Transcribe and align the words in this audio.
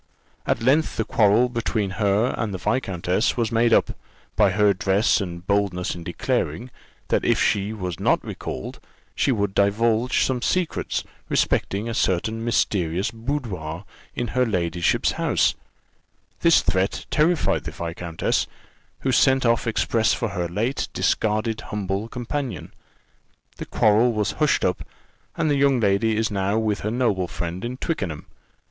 "At 0.47 0.63
length 0.63 0.97
the 0.97 1.05
quarrel 1.05 1.47
between 1.47 1.91
her 2.01 2.33
and 2.35 2.51
the 2.51 2.57
viscountess 2.57 3.37
was 3.37 3.51
made 3.51 3.71
up, 3.71 3.91
by 4.35 4.49
her 4.49 4.69
address 4.69 5.21
and 5.21 5.45
boldness 5.45 5.93
in 5.93 6.03
declaring, 6.03 6.71
that 7.09 7.23
if 7.23 7.39
she 7.39 7.71
was 7.71 7.99
not 7.99 8.25
recalled, 8.25 8.79
she 9.13 9.31
would 9.31 9.53
divulge 9.53 10.23
some 10.23 10.41
secrets 10.41 11.03
respecting 11.29 11.87
a 11.87 11.93
certain 11.93 12.43
mysterious 12.43 13.11
boudoir 13.11 13.85
in 14.15 14.29
her 14.29 14.43
ladyship's 14.43 15.11
house: 15.11 15.53
this 16.39 16.63
threat 16.63 17.05
terrified 17.11 17.65
the 17.65 17.71
viscountess, 17.71 18.47
who 19.01 19.11
sent 19.11 19.45
off 19.45 19.67
express 19.67 20.13
for 20.15 20.29
her 20.29 20.47
late 20.47 20.87
discarded 20.93 21.61
humble 21.69 22.07
companion. 22.07 22.73
The 23.57 23.67
quarrel 23.67 24.11
was 24.11 24.31
hushed 24.31 24.65
up, 24.65 24.81
and 25.37 25.47
the 25.47 25.57
young 25.57 25.79
lady 25.79 26.17
is 26.17 26.31
now 26.31 26.57
with 26.57 26.79
her 26.79 26.89
noble 26.89 27.27
friend 27.27 27.63
at 27.63 27.79
Twickenham. 27.79 28.25